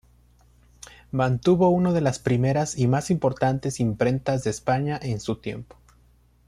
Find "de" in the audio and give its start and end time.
1.93-2.01, 4.43-4.49, 4.97-5.19